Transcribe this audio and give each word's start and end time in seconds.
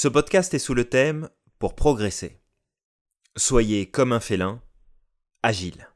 Ce 0.00 0.06
podcast 0.06 0.54
est 0.54 0.60
sous 0.60 0.74
le 0.74 0.88
thème 0.88 1.28
Pour 1.58 1.74
progresser. 1.74 2.40
Soyez 3.34 3.90
comme 3.90 4.12
un 4.12 4.20
félin, 4.20 4.62
agile. 5.42 5.88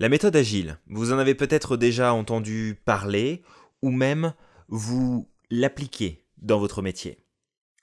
La 0.00 0.10
méthode 0.10 0.36
agile, 0.36 0.78
vous 0.88 1.10
en 1.10 1.16
avez 1.16 1.34
peut-être 1.34 1.78
déjà 1.78 2.12
entendu 2.12 2.78
parler 2.84 3.42
ou 3.80 3.90
même 3.90 4.34
vous 4.68 5.30
l'appliquez 5.48 6.26
dans 6.36 6.58
votre 6.58 6.82
métier. 6.82 7.24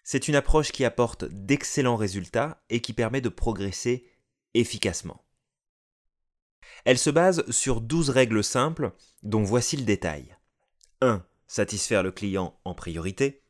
C'est 0.04 0.28
une 0.28 0.36
approche 0.36 0.72
qui 0.72 0.86
apporte 0.86 1.26
d'excellents 1.26 1.98
résultats 1.98 2.64
et 2.70 2.80
qui 2.80 2.94
permet 2.94 3.22
de 3.22 3.30
progresser 3.30 4.08
efficacement. 4.54 5.26
Elle 6.86 7.00
se 7.00 7.10
base 7.10 7.44
sur 7.50 7.82
12 7.82 8.12
règles 8.12 8.44
simples 8.44 8.92
dont 9.24 9.42
voici 9.42 9.78
le 9.78 9.84
détail. 9.84 10.38
1. 11.02 11.26
Satisfaire 11.48 12.04
le 12.04 12.12
client 12.12 12.56
en 12.66 12.76
priorité. 12.76 13.42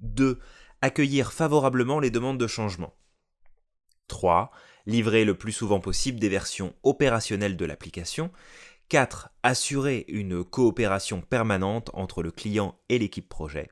2. 0.00 0.38
Accueillir 0.82 1.32
favorablement 1.32 2.00
les 2.00 2.10
demandes 2.10 2.38
de 2.38 2.46
changement. 2.46 2.94
3. 4.08 4.50
Livrer 4.86 5.24
le 5.24 5.36
plus 5.36 5.52
souvent 5.52 5.80
possible 5.80 6.18
des 6.18 6.28
versions 6.28 6.74
opérationnelles 6.82 7.56
de 7.56 7.64
l'application. 7.66 8.30
4. 8.88 9.28
Assurer 9.42 10.04
une 10.08 10.42
coopération 10.42 11.20
permanente 11.20 11.90
entre 11.92 12.22
le 12.22 12.30
client 12.30 12.78
et 12.88 12.98
l'équipe 12.98 13.28
projet. 13.28 13.70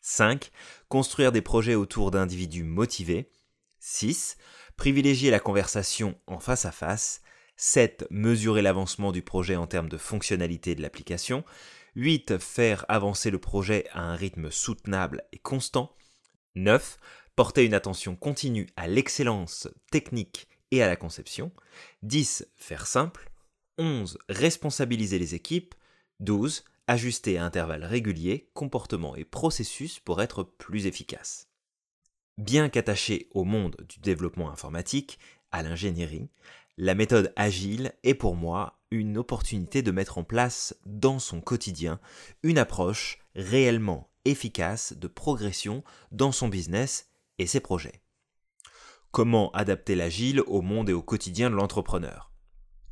5. 0.00 0.50
Construire 0.88 1.32
des 1.32 1.42
projets 1.42 1.74
autour 1.74 2.10
d'individus 2.10 2.64
motivés. 2.64 3.32
6. 3.80 4.36
Privilégier 4.76 5.30
la 5.30 5.40
conversation 5.40 6.18
en 6.26 6.38
face 6.38 6.64
à 6.66 6.72
face. 6.72 7.20
7. 7.56 8.06
Mesurer 8.10 8.62
l'avancement 8.62 9.12
du 9.12 9.22
projet 9.22 9.56
en 9.56 9.66
termes 9.66 9.88
de 9.88 9.98
fonctionnalité 9.98 10.74
de 10.74 10.82
l'application. 10.82 11.44
8. 11.96 12.38
Faire 12.38 12.84
avancer 12.88 13.30
le 13.30 13.38
projet 13.38 13.86
à 13.92 14.02
un 14.02 14.14
rythme 14.14 14.50
soutenable 14.50 15.24
et 15.32 15.38
constant. 15.38 15.94
9. 16.54 16.98
Porter 17.36 17.64
une 17.64 17.74
attention 17.74 18.14
continue 18.14 18.68
à 18.76 18.86
l'excellence 18.86 19.68
technique 19.90 20.48
et 20.70 20.82
à 20.82 20.86
la 20.86 20.96
conception. 20.96 21.52
10. 22.02 22.46
Faire 22.54 22.86
simple. 22.86 23.30
11. 23.78 24.18
Responsabiliser 24.28 25.18
les 25.18 25.34
équipes. 25.34 25.74
12. 26.20 26.64
Ajuster 26.86 27.38
à 27.38 27.44
intervalles 27.44 27.84
réguliers 27.84 28.50
comportements 28.54 29.16
et 29.16 29.24
processus 29.24 29.98
pour 30.00 30.22
être 30.22 30.44
plus 30.44 30.86
efficace. 30.86 31.48
Bien 32.36 32.68
qu'attaché 32.68 33.28
au 33.32 33.44
monde 33.44 33.76
du 33.88 34.00
développement 34.00 34.50
informatique, 34.50 35.18
à 35.50 35.62
l'ingénierie, 35.62 36.28
la 36.76 36.94
méthode 36.94 37.32
agile 37.36 37.92
est 38.02 38.14
pour 38.14 38.34
moi 38.34 38.80
une 38.90 39.18
opportunité 39.18 39.82
de 39.82 39.92
mettre 39.92 40.18
en 40.18 40.24
place 40.24 40.76
dans 40.84 41.18
son 41.18 41.40
quotidien 41.40 42.00
une 42.42 42.58
approche 42.58 43.18
réellement 43.34 44.10
efficace 44.24 44.92
de 44.92 45.08
progression 45.08 45.82
dans 46.12 46.32
son 46.32 46.48
business 46.48 47.10
et 47.38 47.46
ses 47.46 47.60
projets. 47.60 48.02
Comment 49.10 49.50
adapter 49.52 49.94
l'agile 49.94 50.40
au 50.46 50.60
monde 50.60 50.90
et 50.90 50.92
au 50.92 51.02
quotidien 51.02 51.50
de 51.50 51.54
l'entrepreneur? 51.54 52.32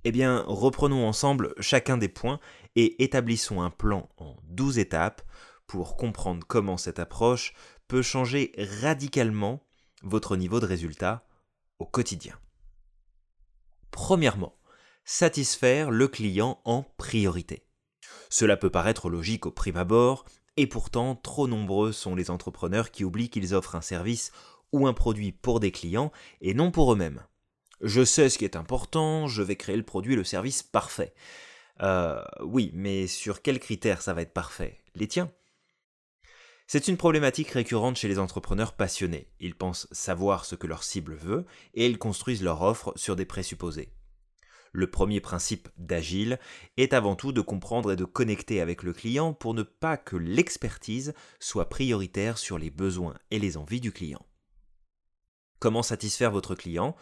Eh 0.05 0.13
bien, 0.13 0.45
reprenons 0.47 1.07
ensemble 1.07 1.55
chacun 1.61 1.97
des 1.97 2.09
points 2.09 2.41
et 2.77 3.03
établissons 3.03 3.61
un 3.61 3.71
plan 3.71 4.09
en 4.17 4.37
12 4.45 4.79
étapes 4.79 5.23
pour 5.67 5.97
comprendre 5.97 6.45
comment 6.47 6.77
cette 6.77 6.99
approche 6.99 7.55
peut 7.89 8.03
changer 8.03 8.53
radicalement 8.81 9.65
votre 10.03 10.37
niveau 10.37 10.61
de 10.61 10.67
résultat 10.67 11.25
au 11.79 11.87
quotidien. 11.87 12.39
Premièrement, 13.91 14.57
satisfaire 15.05 15.91
le 15.91 16.09
client 16.09 16.61
en 16.65 16.83
priorité. 16.97 17.67
Cela 18.29 18.57
peut 18.57 18.71
paraître 18.71 19.11
logique 19.11 19.47
au 19.47 19.51
prime 19.51 19.77
abord, 19.77 20.25
et 20.57 20.67
pourtant 20.67 21.15
trop 21.15 21.49
nombreux 21.49 21.93
sont 21.93 22.15
les 22.15 22.31
entrepreneurs 22.31 22.91
qui 22.91 23.05
oublient 23.05 23.31
qu'ils 23.31 23.55
offrent 23.55 23.77
un 23.77 23.81
service 23.81 24.33
ou 24.73 24.87
un 24.87 24.93
produit 24.93 25.33
pour 25.33 25.61
des 25.61 25.73
clients 25.73 26.13
et 26.41 26.55
non 26.55 26.71
pour 26.71 26.93
eux-mêmes. 26.93 27.23
Je 27.81 28.05
sais 28.05 28.29
ce 28.29 28.39
qui 28.39 28.45
est 28.45 28.57
important, 28.57 29.27
je 29.27 29.43
vais 29.43 29.57
créer 29.57 29.77
le 29.77 29.83
produit, 29.83 30.17
le 30.17 30.25
service 30.25 30.63
parfait. 30.63 31.15
Euh, 31.83 32.23
oui, 32.43 32.71
mais 32.75 33.07
sur 33.07 33.43
quels 33.43 33.59
critères 33.59 34.03
ça 34.03 34.15
va 34.15 34.23
être 34.23 34.33
parfait? 34.33 34.79
Les 34.95 35.09
tiens? 35.09 35.33
C'est 36.69 36.89
une 36.89 36.97
problématique 36.97 37.51
récurrente 37.51 37.97
chez 37.97 38.09
les 38.09 38.19
entrepreneurs 38.19 38.73
passionnés. 38.73 39.29
Ils 39.41 39.55
pensent 39.55 39.89
savoir 39.91 40.45
ce 40.45 40.55
que 40.55 40.67
leur 40.67 40.85
cible 40.85 41.15
veut 41.15 41.45
et 41.75 41.87
ils 41.87 41.99
construisent 41.99 42.43
leur 42.43 42.63
offre 42.63 42.93
sur 42.97 43.17
des 43.17 43.27
présupposés. 43.27 43.93
Le 44.73 44.91
premier 44.91 45.21
principe 45.21 45.69
d'Agile 45.77 46.39
est 46.79 46.95
avant 46.95 47.15
tout 47.15 47.33
de 47.33 47.43
comprendre 47.43 47.93
et 47.93 47.97
de 47.97 48.07
connecter 48.07 48.61
avec 48.61 48.83
le 48.83 48.95
client 48.95 49.35
pour 49.35 49.53
ne 49.53 49.63
pas 49.63 49.99
que 49.99 50.17
l'expertise 50.17 51.13
soit 51.39 51.69
prioritaire 51.69 52.39
sur 52.39 52.59
les 52.59 52.71
besoins 52.71 53.19
et 53.31 53.39
les 53.39 53.59
envies 53.59 53.81
du 53.81 53.93
client. 53.93 54.25
Comment 55.59 55.83
satisfaire 55.83 56.33
votre 56.33 56.55
client? 56.55 56.97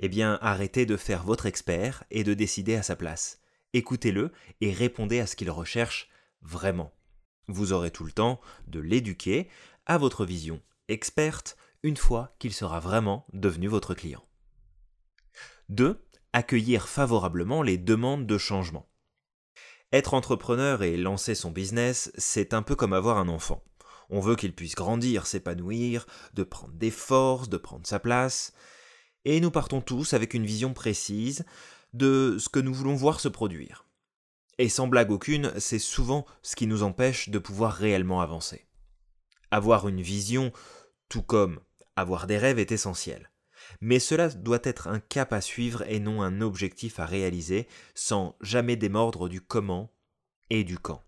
Eh 0.00 0.08
bien, 0.08 0.38
arrêtez 0.42 0.84
de 0.84 0.96
faire 0.96 1.22
votre 1.22 1.46
expert 1.46 2.04
et 2.10 2.24
de 2.24 2.34
décider 2.34 2.74
à 2.74 2.82
sa 2.82 2.96
place. 2.96 3.40
Écoutez-le 3.72 4.32
et 4.60 4.72
répondez 4.72 5.20
à 5.20 5.26
ce 5.26 5.36
qu'il 5.36 5.50
recherche 5.50 6.10
vraiment. 6.42 6.92
Vous 7.46 7.72
aurez 7.72 7.90
tout 7.90 8.04
le 8.04 8.12
temps 8.12 8.40
de 8.66 8.80
l'éduquer 8.80 9.48
à 9.86 9.96
votre 9.96 10.26
vision 10.26 10.60
experte 10.88 11.56
une 11.82 11.96
fois 11.96 12.34
qu'il 12.38 12.52
sera 12.52 12.80
vraiment 12.80 13.26
devenu 13.32 13.68
votre 13.68 13.94
client. 13.94 14.22
2. 15.70 15.98
Accueillir 16.34 16.88
favorablement 16.88 17.62
les 17.62 17.76
demandes 17.76 18.26
de 18.26 18.38
changement. 18.38 18.88
Être 19.92 20.14
entrepreneur 20.14 20.82
et 20.82 20.96
lancer 20.96 21.34
son 21.34 21.50
business, 21.50 22.10
c'est 22.16 22.54
un 22.54 22.62
peu 22.62 22.74
comme 22.74 22.94
avoir 22.94 23.18
un 23.18 23.28
enfant. 23.28 23.62
On 24.08 24.20
veut 24.20 24.36
qu'il 24.36 24.54
puisse 24.54 24.74
grandir, 24.74 25.26
s'épanouir, 25.26 26.06
de 26.32 26.42
prendre 26.42 26.72
des 26.74 26.90
forces, 26.90 27.50
de 27.50 27.58
prendre 27.58 27.86
sa 27.86 27.98
place. 27.98 28.54
Et 29.26 29.40
nous 29.40 29.50
partons 29.50 29.82
tous 29.82 30.14
avec 30.14 30.32
une 30.32 30.46
vision 30.46 30.72
précise 30.72 31.44
de 31.92 32.36
ce 32.38 32.48
que 32.48 32.60
nous 32.60 32.72
voulons 32.72 32.94
voir 32.94 33.20
se 33.20 33.28
produire. 33.28 33.86
Et 34.58 34.68
sans 34.68 34.86
blague 34.86 35.10
aucune, 35.10 35.52
c'est 35.58 35.78
souvent 35.78 36.24
ce 36.42 36.56
qui 36.56 36.66
nous 36.66 36.82
empêche 36.82 37.28
de 37.28 37.38
pouvoir 37.38 37.74
réellement 37.74 38.20
avancer. 38.20 38.66
Avoir 39.50 39.88
une 39.88 40.00
vision, 40.00 40.52
tout 41.08 41.22
comme 41.22 41.60
avoir 41.96 42.26
des 42.26 42.38
rêves, 42.38 42.58
est 42.58 42.72
essentiel. 42.72 43.31
Mais 43.80 43.98
cela 43.98 44.28
doit 44.28 44.60
être 44.62 44.88
un 44.88 45.00
cap 45.00 45.32
à 45.32 45.40
suivre 45.40 45.82
et 45.88 46.00
non 46.00 46.22
un 46.22 46.40
objectif 46.40 47.00
à 47.00 47.06
réaliser 47.06 47.66
sans 47.94 48.36
jamais 48.40 48.76
démordre 48.76 49.28
du 49.28 49.40
comment 49.40 49.92
et 50.50 50.64
du 50.64 50.78
quand. 50.78 51.02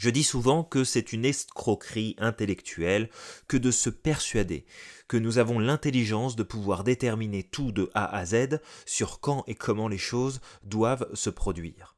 Je 0.00 0.08
dis 0.08 0.24
souvent 0.24 0.64
que 0.64 0.82
c'est 0.82 1.12
une 1.12 1.26
escroquerie 1.26 2.16
intellectuelle 2.16 3.10
que 3.48 3.58
de 3.58 3.70
se 3.70 3.90
persuader 3.90 4.64
que 5.08 5.18
nous 5.18 5.36
avons 5.36 5.58
l'intelligence 5.58 6.36
de 6.36 6.42
pouvoir 6.42 6.84
déterminer 6.84 7.42
tout 7.42 7.70
de 7.70 7.90
A 7.92 8.06
à 8.16 8.24
Z 8.24 8.60
sur 8.86 9.20
quand 9.20 9.44
et 9.46 9.54
comment 9.54 9.88
les 9.88 9.98
choses 9.98 10.40
doivent 10.62 11.14
se 11.14 11.28
produire. 11.28 11.96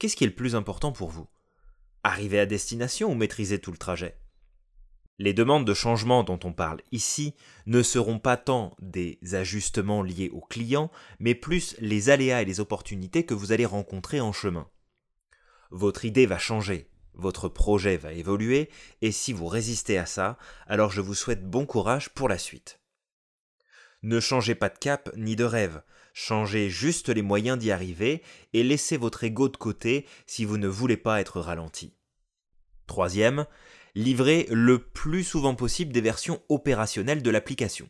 Qu'est-ce 0.00 0.16
qui 0.16 0.24
est 0.24 0.26
le 0.26 0.34
plus 0.34 0.56
important 0.56 0.90
pour 0.90 1.10
vous? 1.10 1.28
Arriver 2.02 2.40
à 2.40 2.46
destination 2.46 3.12
ou 3.12 3.14
maîtriser 3.14 3.60
tout 3.60 3.70
le 3.70 3.78
trajet? 3.78 4.18
Les 5.18 5.32
demandes 5.32 5.64
de 5.64 5.74
changement 5.74 6.24
dont 6.24 6.38
on 6.44 6.52
parle 6.52 6.82
ici 6.92 7.34
ne 7.64 7.82
seront 7.82 8.18
pas 8.18 8.36
tant 8.36 8.76
des 8.80 9.18
ajustements 9.32 10.02
liés 10.02 10.30
au 10.30 10.40
client, 10.40 10.90
mais 11.18 11.34
plus 11.34 11.74
les 11.78 12.10
aléas 12.10 12.42
et 12.42 12.44
les 12.44 12.60
opportunités 12.60 13.24
que 13.24 13.34
vous 13.34 13.52
allez 13.52 13.64
rencontrer 13.64 14.20
en 14.20 14.32
chemin. 14.32 14.68
Votre 15.70 16.04
idée 16.04 16.26
va 16.26 16.38
changer, 16.38 16.90
votre 17.14 17.48
projet 17.48 17.96
va 17.96 18.12
évoluer, 18.12 18.68
et 19.00 19.10
si 19.10 19.32
vous 19.32 19.46
résistez 19.46 19.96
à 19.96 20.04
ça, 20.04 20.36
alors 20.66 20.90
je 20.90 21.00
vous 21.00 21.14
souhaite 21.14 21.48
bon 21.48 21.64
courage 21.64 22.10
pour 22.10 22.28
la 22.28 22.38
suite. 22.38 22.80
Ne 24.02 24.20
changez 24.20 24.54
pas 24.54 24.68
de 24.68 24.78
cap 24.78 25.10
ni 25.16 25.34
de 25.34 25.44
rêve, 25.44 25.82
changez 26.12 26.68
juste 26.68 27.08
les 27.08 27.22
moyens 27.22 27.58
d'y 27.58 27.70
arriver 27.70 28.22
et 28.52 28.62
laissez 28.62 28.98
votre 28.98 29.24
ego 29.24 29.48
de 29.48 29.56
côté 29.56 30.06
si 30.26 30.44
vous 30.44 30.58
ne 30.58 30.68
voulez 30.68 30.98
pas 30.98 31.20
être 31.22 31.40
ralenti. 31.40 31.94
Troisième, 32.86 33.46
livrez 33.96 34.46
le 34.50 34.78
plus 34.78 35.24
souvent 35.24 35.54
possible 35.54 35.92
des 35.92 36.02
versions 36.02 36.42
opérationnelles 36.48 37.22
de 37.22 37.30
l'application. 37.30 37.88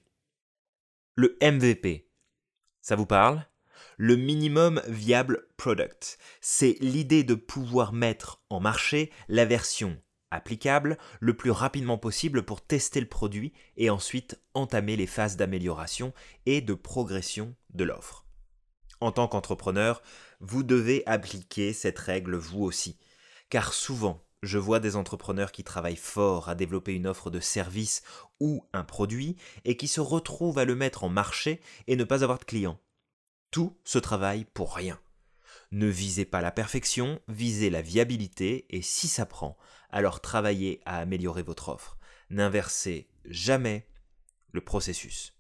Le 1.17 1.37
MVP. 1.43 2.08
Ça 2.81 2.94
vous 2.97 3.06
parle? 3.06 3.44
Le 3.99 4.14
minimum 4.14 4.81
viable 4.87 5.49
product. 5.56 6.19
C'est 6.41 6.76
l'idée 6.81 7.25
de 7.25 7.35
pouvoir 7.35 7.93
mettre 7.93 8.41
en 8.50 8.61
marché 8.61 9.11
la 9.29 9.44
version 9.44 10.00
applicable 10.31 10.99
le 11.20 11.35
plus 11.35 11.50
rapidement 11.50 11.99
possible 11.99 12.43
pour 12.43 12.64
tester 12.64 13.00
le 13.00 13.09
produit 13.09 13.52
et 13.76 13.91
ensuite 13.91 14.41
entamer 14.55 14.97
les 14.97 15.06
phases 15.06 15.37
d'amélioration 15.37 16.12
et 16.47 16.61
de 16.61 16.75
progression 16.75 17.55
de 17.70 17.85
l'offre. 17.85 18.26
En 19.00 19.12
tant 19.12 19.29
qu'entrepreneur, 19.29 20.02
vous 20.41 20.62
devez 20.62 21.02
appliquer 21.06 21.73
cette 21.73 21.99
règle 21.99 22.37
vous 22.37 22.62
aussi, 22.62 22.99
car 23.50 23.73
souvent 23.73 24.25
je 24.43 24.59
vois 24.59 24.81
des 24.81 24.97
entrepreneurs 24.97 25.53
qui 25.53 25.65
travaillent 25.65 25.97
fort 25.97 26.49
à 26.49 26.55
développer 26.55 26.94
une 26.94 27.06
offre 27.06 27.31
de 27.31 27.41
service 27.41 28.03
ou 28.41 28.65
un 28.73 28.85
produit 28.85 29.37
et 29.65 29.77
qui 29.77 29.88
se 29.88 30.00
retrouvent 30.00 30.59
à 30.59 30.65
le 30.65 30.75
mettre 30.75 31.05
en 31.05 31.09
marché 31.09 31.61
et 31.87 31.97
ne 31.97 32.05
pas 32.05 32.23
avoir 32.23 32.38
de 32.38 32.44
clients. 32.44 32.79
Tout 33.50 33.77
se 33.85 33.99
travaille 33.99 34.44
pour 34.44 34.75
rien. 34.75 35.00
Ne 35.73 35.87
visez 35.87 36.25
pas 36.25 36.41
la 36.41 36.53
perfection, 36.53 37.21
visez 37.29 37.71
la 37.71 37.83
viabilité 37.83 38.67
et 38.71 38.83
si 38.83 39.09
ça 39.09 39.27
prend, 39.27 39.56
alors 39.91 40.21
travaillez 40.21 40.81
à 40.85 40.99
améliorer 40.99 41.43
votre 41.43 41.71
offre. 41.71 41.99
N'inversez 42.31 43.09
jamais 43.25 43.88
le 44.53 44.61
processus. 44.61 45.33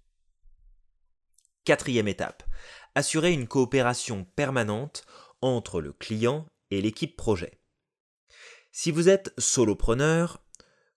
Quatrième 1.64 2.08
étape, 2.08 2.44
assurer 2.94 3.32
une 3.32 3.48
coopération 3.48 4.24
permanente 4.36 5.04
entre 5.42 5.80
le 5.80 5.92
client 5.92 6.46
et 6.70 6.80
l'équipe 6.80 7.16
projet. 7.16 7.58
Si 8.78 8.90
vous 8.90 9.08
êtes 9.08 9.32
solopreneur, 9.38 10.44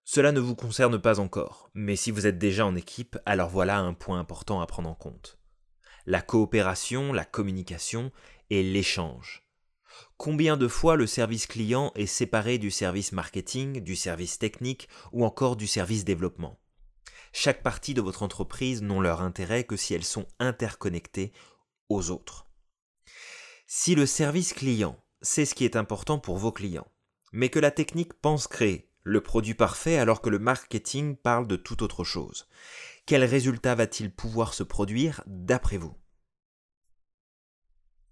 cela 0.03 0.33
ne 0.33 0.41
vous 0.41 0.53
concerne 0.53 0.99
pas 0.99 1.21
encore, 1.21 1.71
mais 1.73 1.95
si 1.95 2.11
vous 2.11 2.27
êtes 2.27 2.37
déjà 2.37 2.65
en 2.65 2.75
équipe, 2.75 3.17
alors 3.25 3.47
voilà 3.47 3.79
un 3.79 3.93
point 3.93 4.19
important 4.19 4.59
à 4.59 4.67
prendre 4.67 4.89
en 4.89 4.95
compte. 4.95 5.39
La 6.05 6.21
coopération, 6.21 7.13
la 7.13 7.23
communication 7.23 8.11
et 8.49 8.63
l'échange. 8.63 9.47
Combien 10.17 10.57
de 10.57 10.67
fois 10.67 10.97
le 10.97 11.07
service 11.07 11.47
client 11.47 11.93
est 11.95 12.05
séparé 12.05 12.57
du 12.57 12.69
service 12.69 13.13
marketing, 13.13 13.79
du 13.79 13.95
service 13.95 14.37
technique 14.37 14.89
ou 15.13 15.23
encore 15.23 15.55
du 15.55 15.65
service 15.65 16.03
développement? 16.03 16.59
Chaque 17.31 17.63
partie 17.63 17.93
de 17.93 18.01
votre 18.01 18.23
entreprise 18.23 18.81
n'ont 18.81 18.99
leur 18.99 19.21
intérêt 19.21 19.63
que 19.63 19.77
si 19.77 19.93
elles 19.93 20.03
sont 20.03 20.27
interconnectées 20.39 21.31
aux 21.87 22.09
autres. 22.09 22.45
Si 23.67 23.95
le 23.95 24.05
service 24.05 24.51
client 24.51 25.01
sait 25.21 25.45
ce 25.45 25.55
qui 25.55 25.63
est 25.63 25.77
important 25.77 26.19
pour 26.19 26.37
vos 26.37 26.51
clients, 26.51 26.91
mais 27.31 27.49
que 27.49 27.59
la 27.59 27.71
technique 27.71 28.13
pense 28.13 28.47
créer 28.47 28.89
le 29.03 29.21
produit 29.21 29.53
parfait 29.53 29.97
alors 29.97 30.21
que 30.21 30.29
le 30.29 30.39
marketing 30.39 31.15
parle 31.15 31.47
de 31.47 31.55
toute 31.55 31.81
autre 31.81 32.03
chose, 32.03 32.47
quel 33.05 33.23
résultat 33.23 33.75
va-t-il 33.75 34.11
pouvoir 34.13 34.53
se 34.53 34.63
produire 34.63 35.23
d'après 35.25 35.77
vous? 35.77 35.95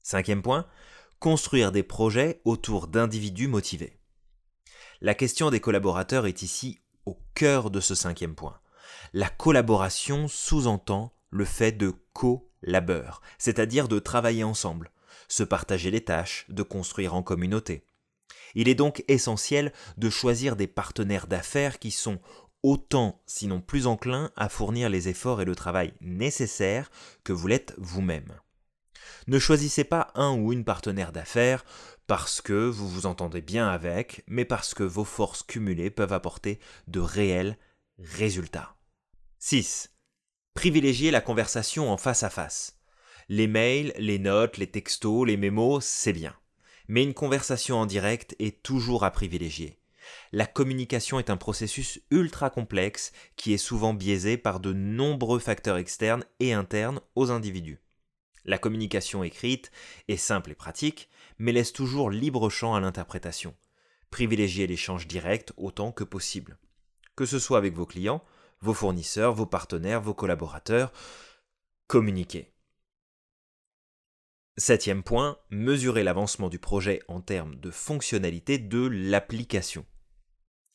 Cinquième 0.01 0.41
point, 0.41 0.65
construire 1.19 1.71
des 1.71 1.83
projets 1.83 2.41
autour 2.45 2.87
d'individus 2.87 3.47
motivés. 3.47 3.99
La 5.01 5.13
question 5.13 5.51
des 5.51 5.59
collaborateurs 5.59 6.25
est 6.25 6.41
ici 6.41 6.79
au 7.05 7.19
cœur 7.35 7.69
de 7.69 7.79
ce 7.79 7.93
cinquième 7.93 8.35
point 8.35 8.59
la 9.13 9.29
collaboration 9.29 10.27
sous-entend 10.27 11.13
le 11.29 11.45
fait 11.45 11.71
de 11.71 11.93
co-labeur, 12.13 13.21
c'est-à-dire 13.37 13.87
de 13.87 13.99
travailler 13.99 14.43
ensemble, 14.43 14.91
se 15.27 15.43
partager 15.43 15.91
les 15.91 16.03
tâches, 16.03 16.45
de 16.49 16.63
construire 16.63 17.15
en 17.15 17.23
communauté. 17.23 17.85
Il 18.55 18.69
est 18.69 18.75
donc 18.75 19.03
essentiel 19.07 19.73
de 19.97 20.09
choisir 20.09 20.55
des 20.55 20.67
partenaires 20.67 21.27
d'affaires 21.27 21.79
qui 21.79 21.91
sont 21.91 22.19
autant, 22.63 23.21
sinon 23.25 23.61
plus 23.61 23.87
enclins 23.87 24.31
à 24.35 24.49
fournir 24.49 24.89
les 24.89 25.09
efforts 25.09 25.41
et 25.41 25.45
le 25.45 25.55
travail 25.55 25.93
nécessaires 26.01 26.91
que 27.23 27.33
vous 27.33 27.47
l'êtes 27.47 27.73
vous-même. 27.77 28.39
Ne 29.27 29.39
choisissez 29.39 29.83
pas 29.83 30.11
un 30.15 30.33
ou 30.37 30.53
une 30.53 30.63
partenaire 30.63 31.11
d'affaires 31.11 31.65
parce 32.07 32.41
que 32.41 32.53
vous 32.53 32.87
vous 32.87 33.05
entendez 33.05 33.41
bien 33.41 33.67
avec, 33.67 34.23
mais 34.27 34.45
parce 34.45 34.73
que 34.73 34.83
vos 34.83 35.03
forces 35.03 35.43
cumulées 35.43 35.89
peuvent 35.89 36.13
apporter 36.13 36.59
de 36.87 36.99
réels 36.99 37.57
résultats. 37.99 38.75
6. 39.39 39.91
Privilégier 40.53 41.11
la 41.11 41.21
conversation 41.21 41.91
en 41.91 41.97
face 41.97 42.23
à 42.23 42.29
face. 42.29 42.79
Les 43.29 43.47
mails, 43.47 43.93
les 43.97 44.19
notes, 44.19 44.57
les 44.57 44.71
textos, 44.71 45.27
les 45.27 45.37
mémos, 45.37 45.83
c'est 45.83 46.13
bien. 46.13 46.33
Mais 46.87 47.03
une 47.03 47.13
conversation 47.13 47.77
en 47.77 47.85
direct 47.85 48.35
est 48.39 48.63
toujours 48.63 49.03
à 49.03 49.11
privilégier. 49.11 49.79
La 50.31 50.45
communication 50.45 51.19
est 51.19 51.29
un 51.29 51.37
processus 51.37 51.99
ultra 52.11 52.49
complexe 52.49 53.11
qui 53.35 53.53
est 53.53 53.57
souvent 53.57 53.93
biaisé 53.93 54.37
par 54.37 54.59
de 54.59 54.73
nombreux 54.73 55.39
facteurs 55.39 55.77
externes 55.77 56.23
et 56.39 56.53
internes 56.53 57.01
aux 57.15 57.31
individus. 57.31 57.79
La 58.45 58.57
communication 58.57 59.23
écrite 59.23 59.71
est 60.07 60.17
simple 60.17 60.51
et 60.51 60.55
pratique, 60.55 61.09
mais 61.37 61.51
laisse 61.51 61.73
toujours 61.73 62.09
libre 62.09 62.49
champ 62.49 62.75
à 62.75 62.79
l'interprétation. 62.79 63.53
Privilégiez 64.09 64.67
l'échange 64.67 65.07
direct 65.07 65.51
autant 65.57 65.91
que 65.91 66.05
possible. 66.05 66.57
Que 67.17 67.25
ce 67.25 67.39
soit 67.39 67.57
avec 67.57 67.73
vos 67.73 67.85
clients, 67.85 68.23
vos 68.61 68.73
fournisseurs, 68.73 69.33
vos 69.33 69.45
partenaires, 69.45 70.01
vos 70.01 70.13
collaborateurs. 70.13 70.93
Communiquez. 71.87 72.53
Septième 74.59 75.03
point, 75.03 75.37
mesurer 75.51 76.03
l'avancement 76.03 76.49
du 76.49 76.57
projet 76.57 77.03
en 77.07 77.21
termes 77.21 77.55
de 77.57 77.69
fonctionnalité 77.69 78.57
de 78.57 78.87
l'application. 78.87 79.85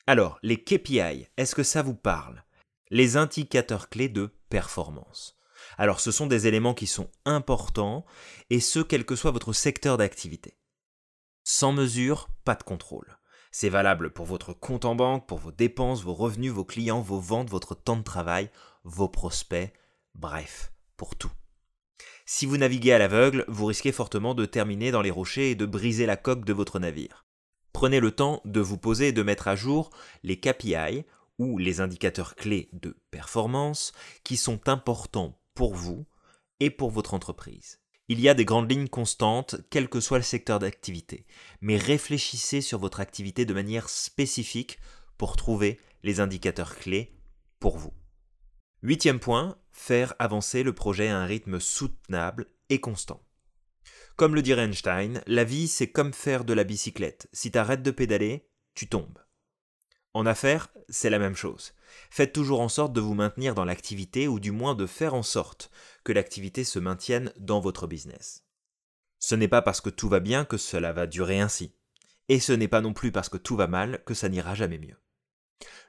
Alors, 0.06 0.38
les 0.44 0.62
KPI, 0.62 1.26
est-ce 1.36 1.56
que 1.56 1.64
ça 1.64 1.82
vous 1.82 1.96
parle? 1.96 2.44
Les 2.90 3.16
indicateurs 3.16 3.88
clés 3.88 4.08
de 4.08 4.30
performance. 4.50 5.36
Alors, 5.78 5.98
ce 5.98 6.12
sont 6.12 6.28
des 6.28 6.46
éléments 6.46 6.74
qui 6.74 6.86
sont 6.86 7.10
importants, 7.24 8.04
et 8.50 8.60
ce, 8.60 8.78
quel 8.78 9.04
que 9.04 9.16
soit 9.16 9.32
votre 9.32 9.52
secteur 9.52 9.96
d'activité. 9.96 10.56
Sans 11.42 11.72
mesure, 11.72 12.28
pas 12.44 12.54
de 12.54 12.62
contrôle. 12.62 13.18
C'est 13.50 13.68
valable 13.68 14.12
pour 14.12 14.26
votre 14.26 14.52
compte 14.52 14.84
en 14.84 14.94
banque, 14.94 15.26
pour 15.26 15.38
vos 15.38 15.52
dépenses, 15.52 16.04
vos 16.04 16.14
revenus, 16.14 16.52
vos 16.52 16.64
clients, 16.64 17.00
vos 17.00 17.18
ventes, 17.18 17.50
votre 17.50 17.74
temps 17.74 17.96
de 17.96 18.02
travail, 18.02 18.48
vos 18.84 19.08
prospects, 19.08 19.72
bref, 20.14 20.72
pour 20.96 21.16
tout. 21.16 21.32
Si 22.24 22.46
vous 22.46 22.56
naviguez 22.56 22.92
à 22.92 22.98
l'aveugle, 22.98 23.44
vous 23.48 23.66
risquez 23.66 23.92
fortement 23.92 24.34
de 24.34 24.46
terminer 24.46 24.90
dans 24.90 25.02
les 25.02 25.10
rochers 25.10 25.50
et 25.50 25.54
de 25.54 25.66
briser 25.66 26.06
la 26.06 26.16
coque 26.16 26.44
de 26.44 26.52
votre 26.52 26.78
navire. 26.78 27.26
Prenez 27.72 28.00
le 28.00 28.12
temps 28.12 28.40
de 28.44 28.60
vous 28.60 28.78
poser 28.78 29.08
et 29.08 29.12
de 29.12 29.22
mettre 29.22 29.48
à 29.48 29.56
jour 29.56 29.90
les 30.22 30.38
KPI 30.38 31.04
ou 31.38 31.58
les 31.58 31.80
indicateurs 31.80 32.36
clés 32.36 32.68
de 32.72 32.96
performance 33.10 33.92
qui 34.24 34.36
sont 34.36 34.68
importants 34.68 35.40
pour 35.54 35.74
vous 35.74 36.06
et 36.60 36.70
pour 36.70 36.90
votre 36.90 37.14
entreprise. 37.14 37.80
Il 38.08 38.20
y 38.20 38.28
a 38.28 38.34
des 38.34 38.44
grandes 38.44 38.70
lignes 38.70 38.88
constantes, 38.88 39.56
quel 39.70 39.88
que 39.88 40.00
soit 40.00 40.18
le 40.18 40.24
secteur 40.24 40.58
d'activité, 40.58 41.26
mais 41.60 41.76
réfléchissez 41.76 42.60
sur 42.60 42.78
votre 42.78 43.00
activité 43.00 43.44
de 43.46 43.54
manière 43.54 43.88
spécifique 43.88 44.78
pour 45.16 45.36
trouver 45.36 45.80
les 46.02 46.20
indicateurs 46.20 46.76
clés 46.76 47.16
pour 47.58 47.78
vous. 47.78 47.94
Huitième 48.82 49.20
point, 49.20 49.56
faire 49.72 50.14
avancer 50.18 50.62
le 50.62 50.74
projet 50.74 51.08
à 51.08 51.18
un 51.18 51.26
rythme 51.26 51.58
soutenable 51.58 52.46
et 52.68 52.80
constant. 52.80 53.24
Comme 54.16 54.34
le 54.34 54.42
dirait 54.42 54.64
Einstein, 54.64 55.22
la 55.26 55.44
vie 55.44 55.68
c'est 55.68 55.90
comme 55.90 56.12
faire 56.12 56.44
de 56.44 56.52
la 56.52 56.64
bicyclette. 56.64 57.28
Si 57.32 57.50
tu 57.50 57.58
arrêtes 57.58 57.82
de 57.82 57.90
pédaler, 57.90 58.48
tu 58.74 58.86
tombes. 58.88 59.18
En 60.14 60.26
affaires, 60.26 60.68
c'est 60.88 61.10
la 61.10 61.18
même 61.18 61.34
chose. 61.34 61.72
Faites 62.10 62.34
toujours 62.34 62.60
en 62.60 62.68
sorte 62.68 62.92
de 62.92 63.00
vous 63.00 63.14
maintenir 63.14 63.54
dans 63.54 63.64
l'activité 63.64 64.28
ou 64.28 64.40
du 64.40 64.52
moins 64.52 64.74
de 64.74 64.86
faire 64.86 65.14
en 65.14 65.22
sorte 65.22 65.70
que 66.04 66.12
l'activité 66.12 66.64
se 66.64 66.78
maintienne 66.78 67.32
dans 67.38 67.60
votre 67.60 67.86
business. 67.86 68.44
Ce 69.18 69.34
n'est 69.34 69.48
pas 69.48 69.62
parce 69.62 69.80
que 69.80 69.90
tout 69.90 70.08
va 70.08 70.20
bien 70.20 70.44
que 70.44 70.58
cela 70.58 70.92
va 70.92 71.06
durer 71.06 71.40
ainsi. 71.40 71.74
Et 72.28 72.40
ce 72.40 72.52
n'est 72.52 72.68
pas 72.68 72.80
non 72.80 72.92
plus 72.92 73.12
parce 73.12 73.28
que 73.28 73.38
tout 73.38 73.56
va 73.56 73.66
mal 73.66 74.02
que 74.04 74.14
ça 74.14 74.28
n'ira 74.28 74.54
jamais 74.54 74.78
mieux. 74.78 75.01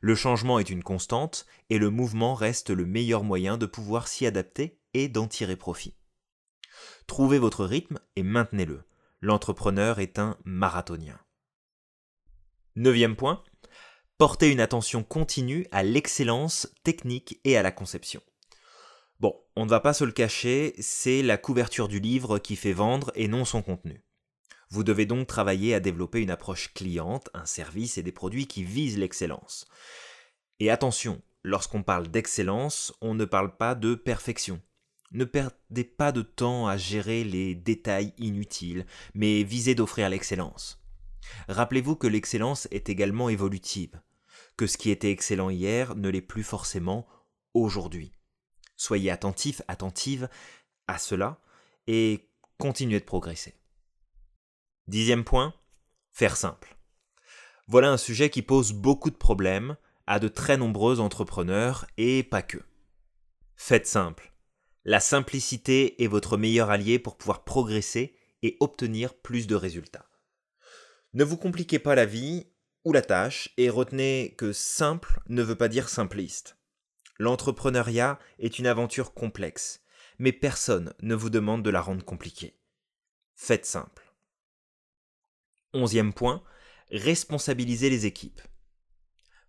Le 0.01 0.15
changement 0.15 0.59
est 0.59 0.69
une 0.69 0.83
constante 0.83 1.45
et 1.69 1.77
le 1.77 1.89
mouvement 1.89 2.35
reste 2.35 2.69
le 2.69 2.85
meilleur 2.85 3.23
moyen 3.23 3.57
de 3.57 3.65
pouvoir 3.65 4.07
s'y 4.07 4.25
adapter 4.25 4.79
et 4.93 5.07
d'en 5.07 5.27
tirer 5.27 5.55
profit. 5.55 5.95
Trouvez 7.07 7.39
votre 7.39 7.65
rythme 7.65 7.99
et 8.15 8.23
maintenez-le. 8.23 8.83
L'entrepreneur 9.21 9.99
est 9.99 10.19
un 10.19 10.37
marathonien. 10.43 11.19
Neuvième 12.75 13.15
point, 13.15 13.43
porter 14.17 14.51
une 14.51 14.59
attention 14.59 15.03
continue 15.03 15.67
à 15.71 15.83
l'excellence 15.83 16.67
technique 16.83 17.39
et 17.43 17.55
à 17.55 17.63
la 17.63 17.71
conception. 17.71 18.21
Bon, 19.19 19.39
on 19.55 19.65
ne 19.65 19.69
va 19.69 19.79
pas 19.79 19.93
se 19.93 20.03
le 20.03 20.11
cacher, 20.11 20.73
c'est 20.79 21.21
la 21.21 21.37
couverture 21.37 21.87
du 21.87 21.99
livre 21.99 22.39
qui 22.39 22.55
fait 22.55 22.73
vendre 22.73 23.11
et 23.15 23.27
non 23.27 23.45
son 23.45 23.61
contenu. 23.61 24.03
Vous 24.73 24.83
devez 24.83 25.05
donc 25.05 25.27
travailler 25.27 25.75
à 25.75 25.79
développer 25.79 26.19
une 26.19 26.31
approche 26.31 26.73
cliente, 26.73 27.29
un 27.35 27.45
service 27.45 27.99
et 27.99 28.01
des 28.01 28.11
produits 28.11 28.47
qui 28.47 28.63
visent 28.63 28.97
l'excellence. 28.97 29.67
Et 30.59 30.71
attention, 30.71 31.21
lorsqu'on 31.43 31.83
parle 31.83 32.07
d'excellence, 32.07 32.91
on 32.99 33.13
ne 33.13 33.25
parle 33.25 33.55
pas 33.55 33.75
de 33.75 33.93
perfection. 33.93 34.59
Ne 35.11 35.25
perdez 35.25 35.83
pas 35.83 36.11
de 36.11 36.23
temps 36.23 36.65
à 36.65 36.75
gérer 36.75 37.23
les 37.23 37.53
détails 37.53 38.15
inutiles, 38.17 38.87
mais 39.13 39.43
visez 39.43 39.75
d'offrir 39.75 40.09
l'excellence. 40.09 40.83
Rappelez-vous 41.49 41.95
que 41.95 42.07
l'excellence 42.07 42.67
est 42.71 42.89
également 42.89 43.29
évolutive, 43.29 44.01
que 44.57 44.65
ce 44.65 44.79
qui 44.79 44.89
était 44.89 45.11
excellent 45.11 45.51
hier 45.51 45.95
ne 45.95 46.09
l'est 46.09 46.19
plus 46.19 46.41
forcément 46.41 47.05
aujourd'hui. 47.53 48.11
Soyez 48.75 49.11
attentif, 49.11 49.61
attentive 49.67 50.29
à 50.87 50.97
cela 50.97 51.39
et 51.85 52.27
continuez 52.57 52.99
de 52.99 53.05
progresser. 53.05 53.53
Dixième 54.87 55.23
point, 55.23 55.53
faire 56.11 56.35
simple. 56.35 56.75
Voilà 57.67 57.89
un 57.91 57.97
sujet 57.97 58.29
qui 58.29 58.41
pose 58.41 58.73
beaucoup 58.73 59.09
de 59.09 59.15
problèmes 59.15 59.77
à 60.07 60.19
de 60.19 60.27
très 60.27 60.57
nombreux 60.57 60.99
entrepreneurs 60.99 61.85
et 61.97 62.23
pas 62.23 62.41
que. 62.41 62.57
Faites 63.55 63.87
simple. 63.87 64.33
La 64.83 64.99
simplicité 64.99 66.03
est 66.03 66.07
votre 66.07 66.35
meilleur 66.35 66.69
allié 66.69 66.99
pour 66.99 67.17
pouvoir 67.17 67.45
progresser 67.45 68.17
et 68.41 68.57
obtenir 68.59 69.13
plus 69.13 69.47
de 69.47 69.55
résultats. 69.55 70.09
Ne 71.13 71.23
vous 71.23 71.37
compliquez 71.37 71.79
pas 71.79 71.95
la 71.95 72.05
vie 72.05 72.47
ou 72.83 72.91
la 72.91 73.01
tâche 73.01 73.49
et 73.55 73.69
retenez 73.69 74.35
que 74.37 74.51
simple 74.51 75.21
ne 75.29 75.41
veut 75.41 75.55
pas 75.55 75.69
dire 75.69 75.87
simpliste. 75.87 76.57
L'entrepreneuriat 77.19 78.19
est 78.39 78.59
une 78.59 78.67
aventure 78.67 79.13
complexe, 79.13 79.81
mais 80.19 80.33
personne 80.33 80.93
ne 81.01 81.15
vous 81.15 81.29
demande 81.29 81.63
de 81.63 81.69
la 81.69 81.79
rendre 81.79 82.03
compliquée. 82.03 82.59
Faites 83.35 83.65
simple. 83.65 84.02
Onzième 85.73 86.13
point, 86.13 86.43
responsabiliser 86.91 87.89
les 87.89 88.05
équipes. 88.05 88.41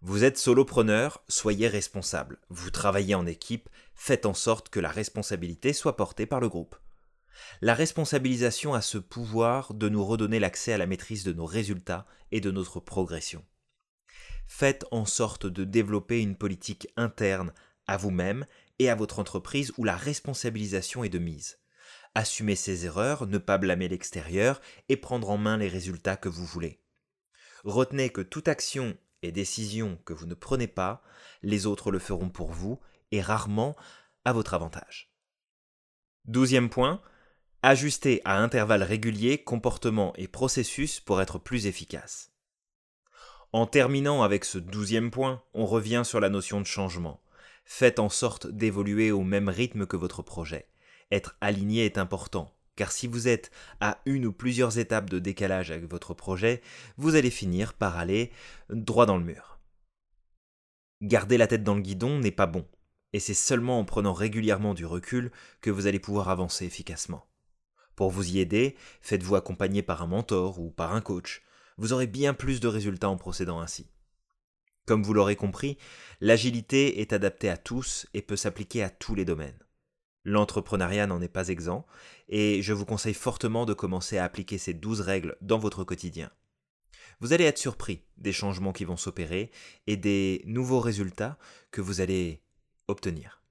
Vous 0.01 0.25
êtes 0.25 0.39
solopreneur, 0.39 1.23
soyez 1.29 1.69
responsable. 1.69 2.39
Vous 2.49 2.71
travaillez 2.71 3.15
en 3.15 3.27
équipe, 3.27 3.69
faites 3.95 4.27
en 4.27 4.35
sorte 4.35 4.69
que 4.69 4.81
la 4.81 4.91
responsabilité 4.91 5.73
soit 5.73 5.97
portée 5.97 6.27
par 6.27 6.41
le 6.41 6.49
groupe. 6.49 6.77
La 7.61 7.75
responsabilisation 7.75 8.75
a 8.75 8.81
ce 8.81 8.99
pouvoir 8.99 9.75
de 9.75 9.89
nous 9.89 10.05
redonner 10.05 10.41
l'accès 10.41 10.73
à 10.73 10.79
la 10.79 10.87
maîtrise 10.87 11.25
de 11.25 11.33
nos 11.33 11.47
résultats 11.47 12.07
et 12.33 12.41
de 12.41 12.51
notre 12.51 12.81
progression. 12.81 13.45
Faites 14.47 14.85
en 14.91 15.05
sorte 15.05 15.47
de 15.47 15.65
développer 15.65 16.21
une 16.21 16.37
politique 16.37 16.89
interne 16.97 17.53
à 17.87 17.97
vous-même 17.97 18.47
et 18.79 18.91
à 18.91 18.95
votre 18.95 19.19
entreprise 19.19 19.73
où 19.79 19.85
la 19.85 19.97
responsabilisation 19.97 21.05
est 21.05 21.09
de 21.09 21.19
mise. 21.19 21.59
Assumez 22.15 22.55
ses 22.55 22.87
erreurs, 22.87 23.27
ne 23.27 23.39
pas 23.39 23.59
blâmer 23.59 23.89
l'extérieur 23.89 24.61
et 24.89 24.97
prendre 24.97 25.31
en 25.31 25.37
main 25.37 25.57
les 25.57 25.69
résultats 25.69 26.17
que 26.17 26.29
vous 26.29 26.45
voulez. 26.45 26.81
Retenez 27.65 28.11
que 28.11 28.21
toute 28.21 28.49
action 28.49 28.97
et 29.23 29.33
décisions 29.33 29.99
que 30.05 30.13
vous 30.13 30.27
ne 30.27 30.35
prenez 30.35 30.69
pas, 30.69 31.03
les 31.43 31.67
autres 31.67 31.91
le 31.91 31.99
feront 31.99 32.29
pour 32.29 32.53
vous 32.53 32.79
et 33.11 33.21
rarement 33.21 33.75
à 34.25 34.33
votre 34.33 34.55
avantage. 34.55 35.13
Douzième 36.27 36.71
point, 36.71 37.03
ajuster 37.63 38.21
à 38.25 38.39
intervalles 38.39 38.83
réguliers 38.83 39.43
comportements 39.43 40.13
et 40.17 40.29
processus 40.29 41.01
pour 41.01 41.21
être 41.21 41.39
plus 41.39 41.67
efficace. 41.67 42.33
En 43.53 43.67
terminant 43.67 44.23
avec 44.23 44.45
ce 44.45 44.59
douzième 44.59 45.11
point, 45.11 45.43
on 45.55 45.65
revient 45.65 46.03
sur 46.05 46.21
la 46.21 46.29
notion 46.29 46.61
de 46.61 46.67
changement. 46.67 47.23
Faites 47.65 47.99
en 47.99 48.09
sorte 48.09 48.47
d'évoluer 48.47 49.13
au 49.13 49.23
même 49.23 49.49
rythme 49.49 49.87
que 49.87 49.97
votre 49.97 50.23
projet. 50.23 50.69
Être 51.11 51.37
aligné 51.41 51.85
est 51.85 51.99
important, 51.99 52.55
car 52.77 52.93
si 52.93 53.07
vous 53.07 53.29
êtes 53.29 53.51
à 53.81 54.01
une 54.07 54.27
ou 54.27 54.33
plusieurs 54.33 54.79
étapes 54.79 55.11
de 55.11 55.19
décalage 55.19 55.71
avec 55.71 55.89
votre 55.89 56.15
projet, 56.15 56.63
vous 56.97 57.15
allez 57.15 57.31
finir 57.31 57.75
par 57.75 57.97
aller 57.97 58.33
droit 58.71 59.07
dans 59.07 59.19
le 59.19 59.25
mur. 59.25 59.59
Garder 61.03 61.37
la 61.37 61.47
tête 61.47 61.65
dans 61.65 61.75
le 61.75 61.83
guidon 61.83 62.19
n'est 62.19 62.31
pas 62.31 62.47
bon, 62.47 62.67
et 63.13 63.21
c'est 63.21 63.35
seulement 63.35 63.79
en 63.79 63.85
prenant 63.85 64.13
régulièrement 64.13 64.75
du 64.75 64.87
recul 64.87 65.31
que 65.61 65.71
vous 65.71 65.87
allez 65.87 66.01
pouvoir 66.01 66.29
avancer 66.29 66.65
efficacement. 66.65 67.27
Pour 67.95 68.11
vous 68.11 68.31
y 68.31 68.41
aider, 68.41 68.77
faites-vous 69.03 69.37
accompagner 69.37 69.83
par 69.83 70.03
un 70.03 70.07
mentor 70.07 70.59
ou 70.59 70.71
par 70.71 70.95
un 70.95 71.01
coach, 71.01 71.43
vous 71.77 71.93
aurez 71.93 72.07
bien 72.07 72.35
plus 72.35 72.61
de 72.61 72.69
résultats 72.69 73.09
en 73.09 73.17
procédant 73.17 73.61
ainsi. 73.61 73.91
Comme 74.87 75.03
vous 75.03 75.15
l'aurez 75.15 75.37
compris, 75.37 75.79
l'agilité 76.21 77.01
est 77.01 77.13
adaptée 77.13 77.49
à 77.49 77.57
tous 77.57 78.07
et 78.15 78.23
peut 78.23 78.37
s'appliquer 78.37 78.83
à 78.83 78.91
tous 78.91 79.15
les 79.15 79.25
domaines. 79.25 79.64
L'entrepreneuriat 80.25 81.07
n'en 81.07 81.21
est 81.21 81.29
pas 81.29 81.49
exempt, 81.49 81.87
et 82.29 82.63
je 82.63 82.73
vous 82.73 82.87
conseille 82.87 83.15
fortement 83.15 83.67
de 83.67 83.75
commencer 83.75 84.19
à 84.19 84.25
appliquer 84.25 84.59
ces 84.59 84.75
douze 84.75 85.01
règles 85.01 85.37
dans 85.43 85.59
votre 85.59 85.85
quotidien. 85.85 86.31
Vous 87.21 87.33
allez 87.33 87.45
être 87.45 87.59
surpris 87.59 88.03
des 88.17 88.33
changements 88.33 88.73
qui 88.73 88.85
vont 88.85 88.97
s'opérer 88.97 89.51
et 89.87 89.97
des 89.97 90.43
nouveaux 90.47 90.81
résultats 90.81 91.39
que 91.71 91.81
vous 91.81 92.01
allez 92.01 92.43
obtenir. 92.89 93.44